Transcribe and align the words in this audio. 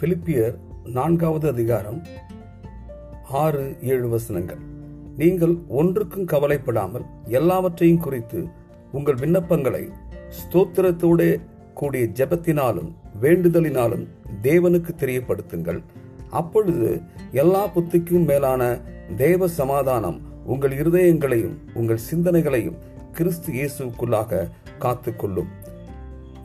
பிலிப்பியர் 0.00 0.54
நான்காவது 0.84 1.48
அதிகாரம் 1.48 1.98
ஆறு 3.30 3.76
ஏழு 3.80 4.08
வசனங்கள். 4.08 4.60
நீங்கள் 5.16 5.54
ஒன்றுக்கும் 5.68 6.24
கவலைப்படாமல் 6.24 7.04
எல்லாவற்றையும் 7.38 8.00
குறித்து 8.00 8.46
உங்கள் 8.92 9.14
விண்ணப்பங்களை 9.14 9.82
ஸ்தோத்திரத்தோட 10.38 11.40
கூடிய 11.74 12.06
ஜெபத்தினாலும் 12.06 12.90
வேண்டுதலினாலும் 13.20 14.06
தேவனுக்கு 14.42 14.94
தெரியப்படுத்துங்கள். 15.02 15.82
அப்பொழுது 16.30 17.02
எல்லா 17.32 17.68
புத்திக்கும் 17.68 18.24
மேலான 18.24 18.80
தேவ 19.16 19.48
சமாதானம் 19.48 20.20
உங்கள் 20.44 20.70
இருதயங்களையும் 20.70 21.56
உங்கள் 21.74 22.06
சிந்தனைகளையும் 22.10 22.78
கிறிஸ்து 23.12 23.52
இயேசுக்குள்ளாக 23.52 24.48
காத்துக்கொள்ளும். 24.78 25.50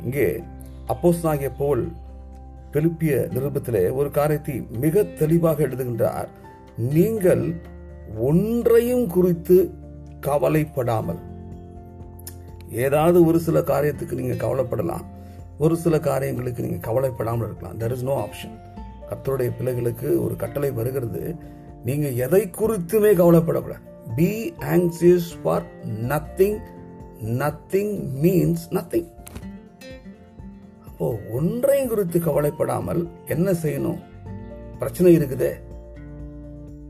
இங்கே 0.04 0.44
அப்போஸ் 0.88 1.24
ஆகிய 1.24 1.50
போல் 1.50 1.86
பிலிப்பிய 2.76 3.14
நிருபத்திலே 3.36 3.84
ஒரு 4.00 4.10
காரியத்தை 4.12 4.56
மிக 4.84 5.04
தெளிவாக 5.22 5.68
எழுதுகின்றார். 5.68 6.30
நீங்கள் 6.96 7.44
ஒன்றையும் 8.30 9.08
குறித்து 9.08 9.58
கவலைப்படாமல் 10.20 11.22
ஏதாவது 12.86 13.18
ஒரு 13.26 13.40
சில 13.40 13.60
காரியத்துக்கு 13.60 14.20
நீங்க 14.22 14.38
கவலைப்படலாம். 14.46 15.06
ஒரு 15.58 15.76
சில 15.84 15.96
காரியங்களுக்கு 16.00 16.64
நீங்க 16.64 16.80
கவலைப்படாமல் 16.88 17.48
இருக்கலாம். 17.48 17.80
தெர் 17.80 17.94
இஸ் 17.98 18.04
நோ 18.04 18.16
ஆப்ஷன் 18.24 18.56
கத்தருடைய 19.10 19.50
பிள்ளைகளுக்கு 19.58 20.10
ஒரு 20.24 20.36
கட்டளை 20.36 20.72
வருகிறது. 20.72 21.36
நீங்க 21.86 22.08
எதை 22.26 22.44
குறித்துமே 22.60 23.12
கவலைப்படக்கூடாது. 23.22 23.84
Be 24.16 24.32
anxious 24.76 25.30
for 25.44 25.66
nothing 26.12 26.58
nothing 27.42 27.94
means 28.24 28.66
nothing 28.70 29.08
அப்போ 30.96 31.08
ஒன்றையும் 31.38 31.90
குறித்து 31.92 32.18
கவலைப்படாமல் 32.26 33.00
என்ன 33.34 33.48
செய்யணும்? 33.64 33.98
பிரச்சனை 34.82 35.10
இருக்குதே. 35.18 35.50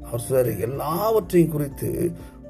அவர் 0.08 0.23
சார் 0.25 0.50
எல்லாவற்றையும் 0.66 1.53
குறித்து 1.53 1.89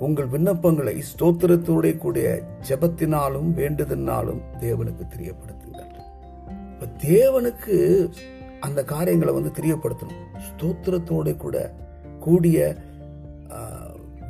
உங்கள் 0.06 0.28
விண்ணப்பங்களை 0.34 0.96
ஸ்தோத்திரத்தோட 1.12 1.94
கூடிய 2.04 2.28
ஜெபத்தினாலும் 2.70 3.50
வேண்டுதனாலும் 3.60 4.42
தேவனுக்கு 4.64 5.06
தெரியப்படுத்துங்கள். 5.14 5.94
இப்ப 6.74 6.92
தேவனுக்கு 7.08 7.78
அந்த 8.68 8.84
காரியங்களை 8.94 9.34
வந்து 9.34 9.56
தெரியப்படுத்தணும். 9.62 10.28
ஸ்தோத்திரத்தோட 10.50 11.38
கூட 11.46 11.58
கூடிய 12.20 12.60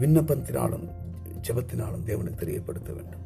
விண்ணப்பத்தினாலும் 0.04 0.88
ஜெபத்தினாலும் 1.48 2.08
தேவனுக்கு 2.12 2.44
தெரியப்படுத்த 2.46 2.92
வேண்டும். 2.94 3.25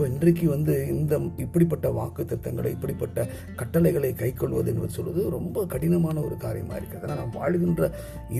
இப்போ 0.00 0.12
இன்றைக்கு 0.12 0.46
வந்து 0.48 0.74
இந்த 0.88 1.14
இப்படிப்பட்ட 1.36 1.86
வாக்கு 1.96 2.22
திட்டங்களை 2.24 2.68
இப்படிப்பட்ட 2.72 3.24
கட்டளைகளை 3.60 4.10
கைக்கொள்வது 4.20 4.68
என்பது 4.72 4.92
சொல்வது 4.94 5.22
ரொம்ப 5.34 5.64
கடினமான 5.72 6.16
ஒரு 6.20 6.36
காரியமாக 6.44 6.78
இருக்குது 6.78 6.98
அதனால் 6.98 7.18
நாம் 7.18 7.36
வாழ்கின்ற 7.40 7.90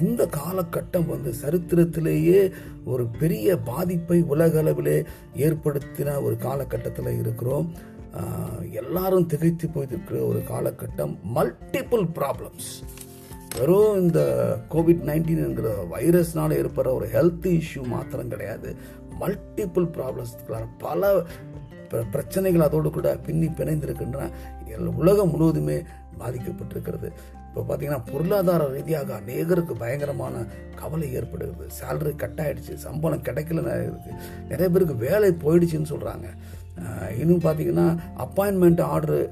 இந்த 0.01 0.27
காலகட்டம் 0.37 1.07
வந்து 1.07 1.33
சரித்திரத்திலேயே 1.43 2.41
ஒரு 2.93 3.05
பெரிய 3.19 3.57
பாதிப்பை 3.69 4.19
உலகளவிலே 4.35 4.97
ஏற்படுத்தின 5.47 6.15
ஒரு 6.23 6.39
காலகட்டத்தில் 6.47 7.19
இருக்கிறோம். 7.19 7.69
எல்லாரும் 8.83 9.29
திகைத்து 9.35 9.69
போயிருக்கிற 9.75 10.23
ஒரு 10.29 10.43
காலகட்டம் 10.53 11.13
மல்டிபிள் 11.37 12.07
ப்ராப்ளம்ஸ் 12.21 12.71
வெறும் 13.59 14.01
இந்த 14.01 14.23
கோவிட் 14.75 15.05
நைன்டீன் 15.11 15.45
என்கிற 15.49 15.69
வைரஸ்னால 15.93 16.59
ஏற்படுற 16.63 16.91
ஒரு 17.01 17.09
ஹெல்த் 17.17 17.51
இஷ்யூ 17.59 17.85
மாத்திரம் 17.95 18.33
கிடையாது. 18.35 18.71
மல்டிபிள் 19.23 19.87
ப்ராப்ளம்ஸ்க்கு 19.97 20.61
பல 20.79 21.09
பிரச்சனைகள் 22.11 22.67
அதோடு 22.67 22.91
கூட 22.91 23.17
பின்னி 23.27 23.47
பிணைந்திருக்கின்றன. 23.47 24.31
உலகம் 25.03 25.31
முழுவதுமே 25.31 25.83
பாதிக்கப்பட்டிருக்கிறது. 26.19 27.09
இப்போ 27.49 27.63
பார்த்தீங்கன்னா 27.69 28.01
பொருளாதார 28.13 28.67
ரீதியாக 28.69 29.21
அநேகருக்கு 29.21 29.75
பயங்கரமான 29.79 30.45
கவலை 30.75 31.13
ஏற்படுகிறது. 31.13 31.67
சேலரி 31.81 32.17
கட் 32.17 32.41
ஆகிடுச்சு 32.45 32.75
சம்பளம் 32.75 33.27
கிடைக்கல 33.29 33.63
நிறைய 33.63 33.91
நிறைய 34.49 34.69
பேருக்கு 34.71 34.97
வேலை 34.97 35.31
போயிடுச்சுன்னு 35.45 35.93
சொல்கிறாங்க 35.93 36.29
இன்னும் 37.19 37.45
பார்த்தீங்கன்னா 37.45 37.87
அப்பாயின்மெண்ட் 38.25 38.81
ஆர்டரு 38.81 39.31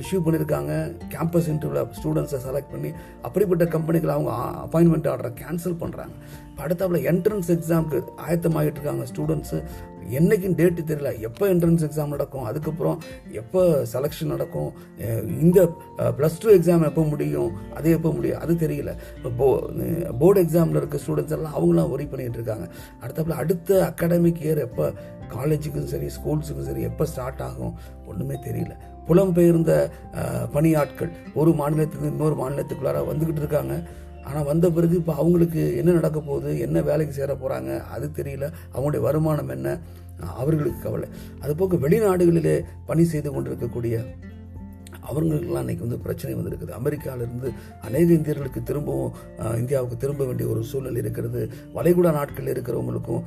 இஷ்யூ 0.00 0.18
பண்ணியிருக்காங்க. 0.24 0.72
கேம்பஸ் 1.14 1.48
இன்டர்வியூவில் 1.52 1.94
ஸ்டூடெண்ட்ஸை 1.98 2.40
செலக்ட் 2.46 2.72
பண்ணி 2.74 2.90
அப்படிப்பட்ட 3.26 3.64
கம்பெனிகளை 3.76 4.12
அவங்க 4.16 4.32
அப்பாயின்மெண்ட் 4.66 5.08
ஆர்டரை 5.12 5.32
கேன்சல் 5.42 5.80
பண்ணுறாங்க 5.82 6.16
அடுத்தாப்புல 6.64 6.98
என்ட்ரன்ஸ் 7.10 7.48
எக்ஸாமுக்கு 7.54 7.98
ஆயத்தமாகிட்டு 8.24 8.78
இருக்காங்க 8.78 9.04
ஸ்டூடெண்ட்ஸு 9.10 9.58
என்றைக்கும் 10.18 10.54
டேட்டு 10.58 10.82
தெரியல. 10.90 11.10
எப்போ 11.28 11.44
என்ட்ரன்ஸ் 11.52 11.84
எக்ஸாம் 11.86 12.12
நடக்கும்? 12.14 12.44
அதுக்கப்புறம் 12.50 12.98
எப்போ 13.40 13.60
செலெக்ஷன் 13.92 14.32
நடக்கும்? 14.34 14.70
இந்த 15.44 15.58
ப்ளஸ் 16.18 16.38
டூ 16.42 16.50
எக்ஸாம் 16.56 16.86
எப்போ 16.90 17.02
முடியும்? 17.12 17.50
அது 17.78 17.90
எப்போ 17.98 18.12
முடியும்? 18.18 18.40
அது 18.44 18.54
தெரியல. 18.64 18.92
இப்போ 19.30 19.48
போர்டு 20.20 20.44
எக்ஸாமில் 20.44 20.80
இருக்க 20.82 21.00
ஸ்டூடெண்ட்ஸ் 21.04 21.36
எல்லாம் 21.38 21.56
அவங்களாம் 21.58 21.92
ஒரி 21.96 22.06
பண்ணிகிட்டு 22.12 22.40
இருக்காங்க. 22.40 22.68
அடுத்தாப்புல 23.02 23.40
அடுத்த 23.44 23.80
அகாடமிக் 23.90 24.42
இயர் 24.46 24.64
எப்போ 24.68 24.86
காலேஜுக்கும் 25.36 25.90
சரி 25.94 26.08
ஸ்கூல்ஸுக்கும் 26.18 26.68
சரி 26.70 26.82
எப்போ 26.90 27.06
ஸ்டார்ட் 27.14 27.44
ஆகும்? 27.50 27.74
ஒன்றுமே 28.12 28.38
தெரியல. 28.48 28.74
புலம்பெயர்ந்த 29.08 29.72
பணியாட்கள் 30.54 31.10
ஒரு 31.40 31.50
மாநிலத்திலிருந்து 31.60 32.12
இன்னொரு 32.14 32.36
மாநிலத்துக்குள்ளார 32.42 33.00
வந்துக்கிட்டு 33.10 33.42
இருக்காங்க. 33.44 33.74
ஆனால் 34.26 34.48
வந்த 34.50 34.66
பிறகு 34.70 34.94
இப்போ 35.00 35.12
அவங்களுக்கு 35.20 35.62
என்ன 35.80 35.90
நடக்க 35.98 36.18
போகுது 36.20 36.50
என்ன 36.66 36.82
வேலைக்கு 36.88 37.14
சேர 37.14 37.34
போகிறாங்க 37.34 37.70
அது 37.94 38.06
தெரியல. 38.18 38.48
அவங்களுடைய 38.74 39.02
வருமானம் 39.08 39.52
என்ன? 39.56 39.68
அவர்களுக்கு 40.40 40.80
கவலை. 40.82 41.08
அதுபோக 41.44 41.78
வெளிநாடுகளிலே 41.84 42.56
பணி 42.90 43.04
செய்து 43.12 43.30
கொண்டிருக்கக்கூடிய 43.32 43.94
அவங்களுக்கெல்லாம் 45.08 45.62
அன்றைக்கி 45.64 45.84
வந்து 45.86 45.98
பிரச்சனை 46.06 46.32
வந்திருக்குது. 46.38 46.72
அமெரிக்காவிலிருந்து 46.80 47.48
அநேக 47.88 48.08
இந்தியர்களுக்கு 48.18 48.62
திரும்பவும் 48.70 49.12
இந்தியாவுக்கு 49.62 49.96
திரும்ப 50.04 50.22
வேண்டிய 50.28 50.48
ஒரு 50.54 50.62
சூழல் 50.70 51.00
இருக்கிறது. 51.02 51.40
வளைகுடா 51.76 52.12
நாட்களில் 52.18 52.52
இருக்கிறவங்களுக்கும் 52.54 53.22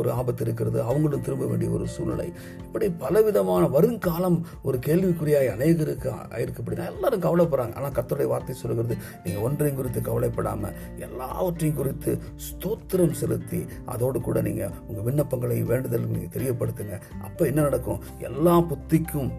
ஒரு 0.00 0.10
ஆபத்து 0.18 0.44
இருக்கிறது. 0.46 0.78
அவங்களும் 0.90 1.24
திரும்ப 1.28 1.46
வேண்டிய 1.52 1.70
ஒரு 1.78 1.86
சூழ்நிலை. 1.96 2.28
இப்படி 2.66 2.88
பலவிதமான 3.04 3.62
வருங்காலம் 3.76 4.38
ஒரு 4.68 4.78
கேள்விக்குறியாக 4.86 5.52
அநேகருக்கு 5.56 6.10
ஆயிருக்கு. 6.36 6.62
அப்படின்னா 6.62 6.88
எல்லாரும் 6.94 7.24
கவலைப்படுறாங்க. 7.26 7.74
ஆனால் 7.80 7.94
கர்த்தருடைய 7.98 8.30
வார்த்தை 8.34 8.56
சொல்கிறது 8.62 8.94
நீங்கள் 9.24 9.44
ஒன்றையும் 9.48 9.78
குறித்து 9.80 10.02
கவலைப்படாமல் 10.10 10.76
எல்லாவற்றையும் 11.06 11.78
குறித்து 11.80 12.12
ஸ்தோத்திரம் 12.48 13.16
செலுத்தி 13.20 13.60
அதோடு 13.94 14.18
கூட 14.28 14.38
நீங்கள் 14.48 14.74
உங்கள் 14.88 15.06
விண்ணப்பங்களை 15.08 15.58
வேண்டுதல் 15.72 16.10
நீங்கள் 16.14 16.34
தெரியப்படுத்துங்க. 16.36 16.96
அப்போ 17.28 17.42
என்ன 17.50 17.60
நடக்கும்? 17.68 18.00
எல்லா 18.28 18.54
புத்திக்கும் 18.70 19.30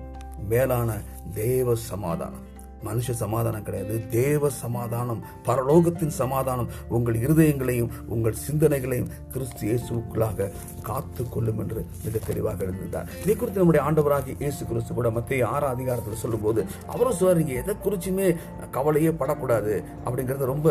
மேலான 0.48 1.02
தேவ 1.34 1.76
சமாதானம். 1.76 2.46
மனுஷ 2.84 3.12
சமாதானம் 3.18 3.64
கிடையாது. 3.64 3.96
தேவ 4.12 4.50
சமாதானம் 4.58 5.20
பரலோகத்தின் 5.48 6.14
சமாதானம். 6.18 6.70
உங்கள் 6.90 7.18
இருதயங்களையும் 7.22 7.92
உங்கள் 8.08 8.38
சிந்தனைகளையும் 8.44 9.10
கிறிஸ்து 9.34 9.64
இயேசுக்குள்ளாக 9.68 10.50
காத்து 10.84 11.24
கொள்ளும் 11.30 11.60
என்று 11.60 11.82
மிக 12.04 12.22
தெளிவாக 12.28 12.62
இருந்தார் 12.68 12.86
இதை 13.24 13.36
குறித்து 13.36 13.62
நம்முடைய 13.62 13.84
ஆண்டவராகிய 13.86 14.36
இயேசு 14.40 14.62
கிறிஸ்து 14.66 14.94
கூட 14.94 15.10
மத்திய 15.12 15.48
ஆறாம் 15.48 15.74
அதிகாரத்தில் 15.76 16.22
சொல்லும்போது 16.22 16.62
அவரும் 16.88 17.18
சொல்றாரு 17.18 17.42
நீங்க 17.42 17.56
எதை 17.56 17.76
குறிச்சுமே 17.80 18.28
கவலையே 18.72 19.12
படக்கூடாது 19.16 19.74
அப்படிங்கறத 20.06 20.46
ரொம்ப 20.46 20.68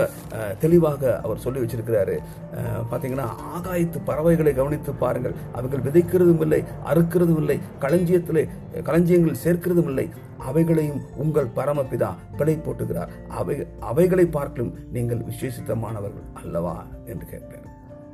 தெளிவாக 0.60 0.84
அவர் 1.24 1.42
சொல்லி 1.44 1.62
வச்சிருக்கிறாரு. 1.62 2.16
அஹ், 2.56 2.82
பாத்தீங்கன்னா 2.90 3.26
ஆகாயத்து 3.52 3.98
பறவைகளை 4.04 4.52
கவனித்து 4.54 4.74
பாருங்கள். 4.96 5.36
அவர்கள் 5.54 5.84
விதைக்கிறதும் 5.86 6.40
இல்லை 6.40 6.60
அறுக்கிறதும் 6.86 7.40
இல்லை 7.42 7.56
களஞ்சியத்திலே 7.80 8.44
களஞ்சியங்கள் 8.84 9.42
சேர்க்கிறதும் 9.44 9.88
இல்லை. 9.88 10.06
அவைகளையும் 10.46 11.00
உங்கள் 11.16 11.48
பிதா 11.96 12.10
பிழை 12.38 12.56
போட்டுகிறார். 12.66 13.12
அவை 13.40 13.54
அவைகளை 13.92 14.28
பார்க்கலும் 14.38 14.74
நீங்கள் 14.96 15.26
விசேஷித்தமானவர்கள் 15.30 16.28
அல்லவா? 16.42 16.76
என்று 17.12 17.26
கேட்கிறார் 17.32 17.62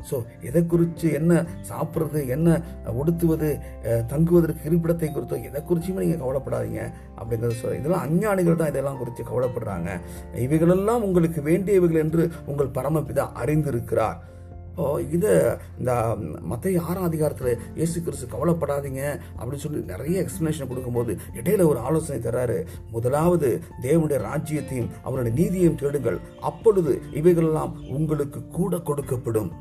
ஸோ 0.09 0.17
எதை 0.49 0.61
குறித்து 0.71 1.07
என்ன 1.19 1.33
சாப்பிட்றது 1.69 2.21
என்ன 2.37 2.49
உடுத்துவது 3.01 3.49
தங்குவதற்கு 4.13 4.65
இருப்பிடத்தை 4.69 5.09
குறித்தோ 5.11 5.37
எதை 5.49 5.61
குறிச்சுமே 5.69 6.03
நீங்கள் 6.05 6.23
கவலைப்படாதீங்க 6.23 6.81
அப்படிங்கிறத 7.19 7.59
சொல்ல 7.61 7.79
இதெல்லாம் 7.81 8.05
அஞ்ஞானிகள் 8.07 8.59
தான் 8.63 8.73
இதெல்லாம் 8.73 8.99
குறித்து 9.03 9.23
கவலைப்படுறாங்க. 9.31 9.93
இவைகளெல்லாம் 10.47 11.05
உங்களுக்கு 11.09 11.43
வேண்டியவைகள் 11.51 12.03
என்று 12.05 12.25
உங்கள் 12.53 12.75
பரமபிதா 12.79 13.27
அறிந்திருக்கிறார். 13.43 14.19
இதை 15.15 15.33
இந்த 15.79 16.17
மற்ற 16.41 16.71
ஆறாம் 16.89 17.09
அதிகாரத்தில் 17.09 17.59
இயேசு 17.75 18.03
கிறிஸ்து 18.03 18.27
கவலைப்படாதீங்க 18.35 19.03
அப்படின்னு 19.39 19.65
சொல்லி 19.65 19.81
நிறைய 19.81 20.25
எக்ஸ்ப்ளனேஷன் 20.25 20.69
கொடுக்கும்போது 20.69 21.19
இடையில 21.35 21.67
ஒரு 21.67 21.79
ஆலோசனை 21.79 22.19
தர்றாரு. 22.23 22.67
முதலாவது 22.91 23.63
தேவனுடைய 23.83 24.21
ராஜ்யத்தையும் 24.29 24.89
அவருடைய 25.03 25.35
நீதியையும் 25.41 25.79
தேடுங்கள். 25.83 26.19
அப்பொழுது 26.41 27.03
இவைகளெல்லாம் 27.13 27.75
உங்களுக்கு 27.89 28.49
கூட 28.49 28.77
கொடுக்கப்படும். 28.77 29.53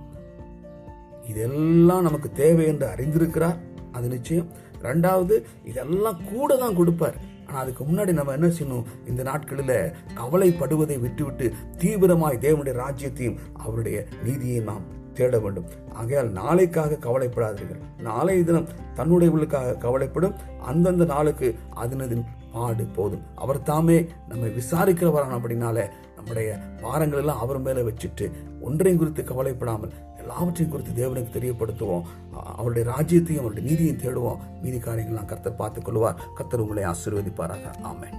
இதெல்லாம் 1.27 2.03
நமக்கு 2.03 2.31
தேவை 2.31 2.65
என்று 2.65 2.87
அறிந்திருக்கிறார். 2.87 3.59
அது 3.91 4.07
நிச்சயம். 4.07 4.47
ரெண்டாவது 4.81 5.43
இதெல்லாம் 5.65 6.21
கூட 6.31 6.55
தான் 6.55 6.75
கொடுப்பார். 6.75 7.19
ஆனால் 7.45 7.61
அதுக்கு 7.63 7.83
முன்னாடி 7.83 8.11
நம்ம 8.13 8.31
என்ன 8.31 8.47
செய்யணும்? 8.47 8.85
இந்த 9.07 9.23
நாட்களில் 9.23 9.93
கவலைப்படுவதை 10.19 10.99
விட்டுவிட்டு 10.99 11.53
தீவிரமாய் 11.77 12.41
தேவனுடைய 12.47 12.75
ராஜ்யத்தையும் 12.83 13.37
அவருடைய 13.53 14.07
நீதியை 14.23 14.59
நாம் 14.59 14.99
தேட 15.13 15.39
வேண்டும். 15.39 15.65
ஆகையால் 15.93 16.31
நாளைக்காக 16.31 16.97
கவலைப்படாதீர்கள். 16.97 18.01
நாளைய 18.01 18.43
தினம் 18.43 18.67
தன்னுடையவர்களுக்காக 18.95 19.77
கவலைப்படும் 19.77 20.35
அந்தந்த 20.61 21.05
நாளுக்கு 21.05 21.55
அதனதின் 21.75 22.25
பாடு 22.53 22.83
போதும். 22.83 23.23
அவர் 23.35 23.63
தாமே 23.63 24.07
நம்மை 24.29 24.49
விசாரிக்கிறவரான 24.49 25.35
அப்படின்னால 25.37 25.89
நம்முடைய 26.15 26.57
பாரங்கள் 26.81 27.19
எல்லாம் 27.19 27.39
அவர் 27.39 27.59
மேலே 27.59 27.81
வச்சுட்டு 27.81 28.31
ஒன்றையும் 28.61 28.99
குறித்து 28.99 29.23
கவலைப்படாமல் 29.23 29.91
எல்லாவற்றையும் 30.17 30.69
குறித்து 30.69 30.93
தேவனுக்கு 30.93 31.37
தெரியப்படுத்துவோம். 31.37 32.01
அவருடைய 32.33 32.89
ராஜ்யத்தையும் 32.89 33.39
அவருடைய 33.39 33.69
நீதியையும் 33.69 34.01
தேடுவோம். 34.01 34.37
மீதி 34.61 34.77
காரியங்கள்லாம் 34.77 35.25
கர்த்தர் 35.25 35.55
பார்த்துக் 35.55 35.85
கொள்வார் 35.85 36.21
கர்த்தர் 36.35 36.59
உங்களை 36.59 36.83
ஆசீர்வதிப்பாராக. 36.83 37.73
ஆமேன். 37.83 38.15